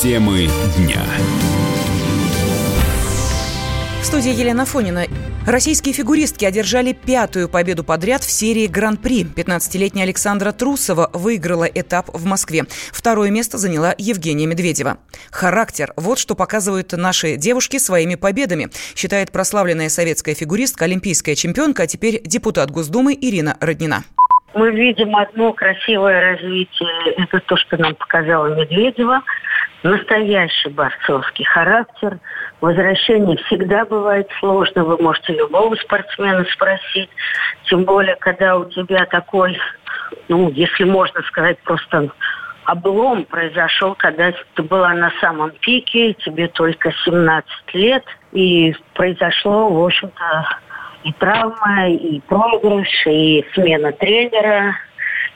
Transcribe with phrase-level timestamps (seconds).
[0.00, 1.02] Темы дня.
[4.00, 5.06] В студии Елена Фонина.
[5.44, 9.24] Российские фигуристки одержали пятую победу подряд в серии Гран-при.
[9.24, 12.62] 15-летняя Александра Трусова выиграла этап в Москве.
[12.92, 14.98] Второе место заняла Евгения Медведева.
[15.32, 21.86] Характер– вот что показывают наши девушки своими победами, считает прославленная советская фигуристка, олимпийская чемпионка, а
[21.88, 24.04] теперь депутат Госдумы Ирина Роднина.
[24.54, 27.14] Мы видим одно красивое развитие.
[27.16, 29.22] Это то, что нам показала Медведева.
[29.82, 32.18] Настоящий борцовский характер.
[32.60, 34.84] Возвращение всегда бывает сложно.
[34.84, 37.10] Вы можете любого спортсмена спросить.
[37.64, 39.56] Тем более, когда у тебя такой,
[40.26, 42.10] ну, если можно сказать, просто
[42.64, 49.84] облом произошел, когда ты была на самом пике, тебе только 17 лет, и произошло, в
[49.84, 50.58] общем-то,
[51.04, 54.76] и травма, и проигрыш, и смена тренера,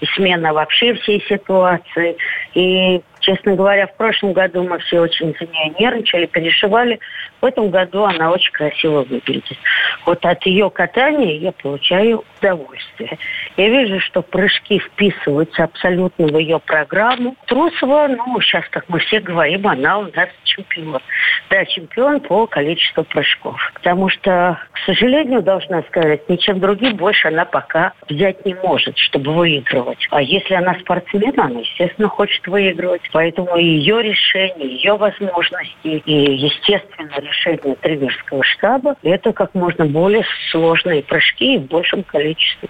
[0.00, 2.16] и смена вообще всей ситуации.
[2.54, 6.98] И Честно говоря, в прошлом году мы все очень за нее нервничали, переживали.
[7.40, 9.58] В этом году она очень красиво выглядит.
[10.04, 13.18] Вот от ее катания я получаю удовольствие.
[13.56, 17.36] Я вижу, что прыжки вписываются абсолютно в ее программу.
[17.46, 21.00] Трусова, ну, сейчас, как мы все говорим, она у нас чемпион.
[21.48, 23.56] Да, чемпион по количеству прыжков.
[23.74, 29.32] Потому что, к сожалению, должна сказать, ничем другим больше она пока взять не может, чтобы
[29.32, 30.06] выигрывать.
[30.10, 33.02] А если она спортсмен, она, естественно, хочет выигрывать.
[33.12, 41.02] Поэтому ее решение, ее возможности и, естественно, решение тренерского штаба– это как можно более сложные
[41.02, 42.68] прыжки и в большем количестве.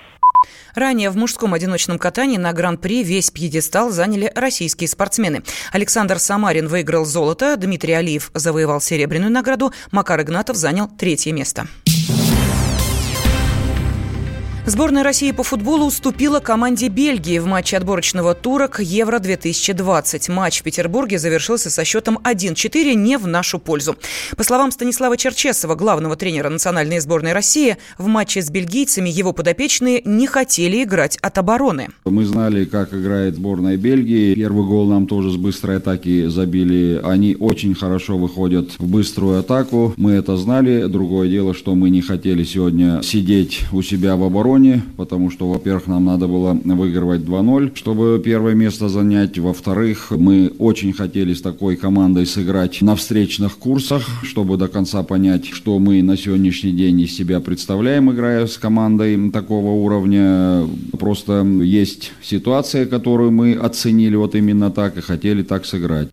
[0.74, 5.42] Ранее в мужском одиночном катании на Гран-при весь пьедестал заняли российские спортсмены.
[5.72, 11.66] Александр Самарин выиграл золото, Дмитрий Алиев завоевал серебряную награду, Макар Игнатов занял третье место.
[14.64, 20.30] Сборная России по футболу уступила команде Бельгии в матче отборочного тура к Евро-2020.
[20.30, 23.96] Матч в Петербурге завершился со счетом 1-4 не в нашу пользу.
[24.36, 30.00] По словам Станислава Черчесова, главного тренера национальной сборной России, в матче с бельгийцами его подопечные
[30.05, 31.89] не хотели играть от обороны.
[32.05, 34.36] Мы знали, как играет сборная Бельгии.
[34.36, 37.00] Первый гол нам тоже с быстрой атаки забили.
[37.02, 39.92] Они очень хорошо выходят в быструю атаку.
[39.96, 40.84] Мы это знали.
[40.84, 45.48] Другое дело, что мы не хотели сегодня сидеть у себя в обороне обороне, потому что,
[45.48, 49.39] во-первых, нам надо было выигрывать 2-0, чтобы первое место занять.
[49.39, 55.46] Во-вторых, мы очень хотели с такой командой сыграть на встречных курсах, чтобы до конца понять,
[55.46, 60.67] что мы на сегодняшний день из себя представляем, играя с командой такого уровня.
[60.98, 66.08] Просто есть ситуация, которую мы оценили вот именно так и хотели так сыграть.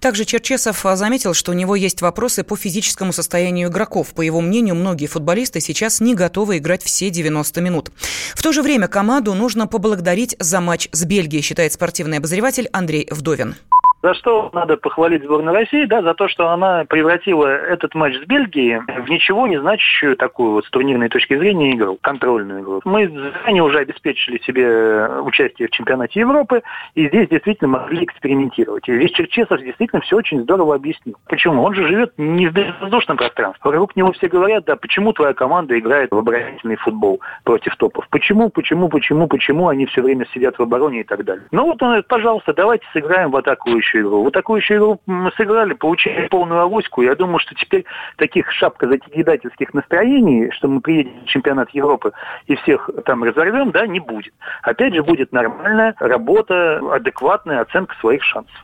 [0.00, 4.08] Также Черчесов заметил, что у него есть вопросы по физическому состоянию игроков.
[4.14, 7.90] По его мнению, многие футболисты сейчас не готовы играть все 90 минут.
[8.34, 13.08] В то же время команду нужно поблагодарить за матч с Бельгией, считает спортивный обозреватель Андрей
[13.10, 13.56] Вдовин.
[14.00, 18.26] За что надо похвалить сборную России, да, за то, что она превратила этот матч с
[18.26, 22.80] Бельгией в ничего не значащую такую вот с турнирной точки зрения игру, контрольную игру.
[22.84, 26.62] Мы заранее уже обеспечили себе участие в чемпионате Европы,
[26.94, 28.88] и здесь действительно могли экспериментировать.
[28.88, 31.16] И весь Черчесов действительно все очень здорово объяснил.
[31.26, 31.64] Почему?
[31.64, 33.60] Он же живет не в безвоздушном пространстве.
[33.64, 38.06] Вокруг него все говорят, да, почему твоя команда играет в оборонительный футбол против топов?
[38.10, 41.46] Почему, почему, почему, почему они все время сидят в обороне и так далее?
[41.50, 44.30] Ну вот, пожалуйста, давайте сыграем в атакующую атакующую игру.
[44.30, 47.02] Такую игру мы сыграли, получили полную авоську.
[47.02, 47.84] Я думаю, что теперь
[48.16, 52.12] таких шапкозакидательских настроений, что мы приедем в чемпионат Европы
[52.46, 54.32] и всех там разорвем, да, не будет.
[54.62, 58.54] Опять же, будет нормальная работа, адекватная оценка своих шансов.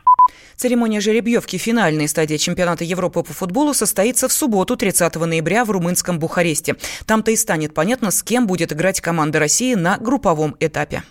[0.55, 6.17] Церемония жеребьевки финальной стадии чемпионата Европы по футболу состоится в субботу, 30 ноября, в румынском
[6.17, 6.75] Бухаресте.
[7.05, 11.03] Там-то и станет понятно, с кем будет играть команда России на групповом этапе.